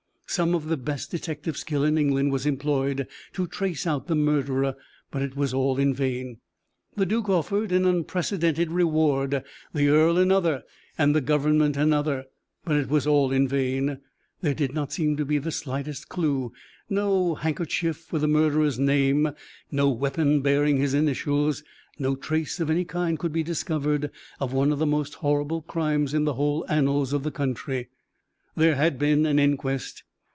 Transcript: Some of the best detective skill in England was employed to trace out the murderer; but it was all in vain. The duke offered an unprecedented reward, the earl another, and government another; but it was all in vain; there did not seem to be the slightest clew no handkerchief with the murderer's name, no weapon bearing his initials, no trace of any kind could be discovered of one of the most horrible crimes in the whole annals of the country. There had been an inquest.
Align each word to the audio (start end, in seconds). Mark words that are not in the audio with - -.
Some 0.27 0.55
of 0.55 0.67
the 0.69 0.77
best 0.77 1.11
detective 1.11 1.57
skill 1.57 1.83
in 1.83 1.97
England 1.97 2.31
was 2.31 2.45
employed 2.45 3.05
to 3.33 3.47
trace 3.47 3.85
out 3.85 4.07
the 4.07 4.15
murderer; 4.15 4.77
but 5.11 5.21
it 5.21 5.35
was 5.35 5.53
all 5.53 5.77
in 5.77 5.93
vain. 5.93 6.37
The 6.95 7.05
duke 7.05 7.27
offered 7.27 7.73
an 7.73 7.83
unprecedented 7.85 8.71
reward, 8.71 9.43
the 9.73 9.89
earl 9.89 10.17
another, 10.17 10.63
and 10.97 11.25
government 11.25 11.75
another; 11.75 12.27
but 12.63 12.77
it 12.77 12.87
was 12.87 13.05
all 13.05 13.33
in 13.33 13.45
vain; 13.45 13.99
there 14.39 14.53
did 14.53 14.73
not 14.73 14.93
seem 14.93 15.17
to 15.17 15.25
be 15.25 15.37
the 15.37 15.51
slightest 15.51 16.07
clew 16.07 16.53
no 16.89 17.35
handkerchief 17.35 18.13
with 18.13 18.21
the 18.21 18.29
murderer's 18.29 18.79
name, 18.79 19.33
no 19.69 19.89
weapon 19.89 20.39
bearing 20.39 20.77
his 20.77 20.93
initials, 20.93 21.61
no 21.99 22.15
trace 22.15 22.61
of 22.61 22.69
any 22.69 22.85
kind 22.85 23.19
could 23.19 23.33
be 23.33 23.43
discovered 23.43 24.09
of 24.39 24.53
one 24.53 24.71
of 24.71 24.79
the 24.79 24.85
most 24.85 25.15
horrible 25.15 25.61
crimes 25.61 26.13
in 26.13 26.23
the 26.23 26.35
whole 26.35 26.65
annals 26.69 27.11
of 27.11 27.23
the 27.23 27.31
country. 27.31 27.89
There 28.55 28.75
had 28.75 28.97
been 28.97 29.25
an 29.25 29.37
inquest. 29.37 30.03